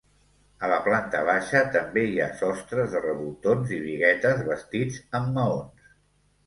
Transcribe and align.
A 0.67 0.69
la 0.69 0.79
planta 0.87 1.19
baixa 1.27 1.61
també 1.75 2.05
hi 2.13 2.17
ha 2.23 2.31
sostres 2.41 2.91
de 2.95 3.05
revoltons 3.05 3.77
i 3.79 3.81
biguetes 3.87 4.43
bastits 4.51 5.01
amb 5.21 5.35
maons. 5.41 5.97